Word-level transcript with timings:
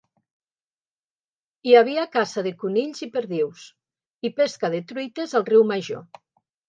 Hi 1.67 1.75
havia 1.81 2.05
caça 2.17 2.43
de 2.47 2.53
conills 2.63 3.03
i 3.09 3.09
perdius, 3.17 3.67
i 4.29 4.33
pesca 4.41 4.73
de 4.77 4.81
truites 4.93 5.37
al 5.43 5.47
Riu 5.51 5.67
Major. 5.75 6.03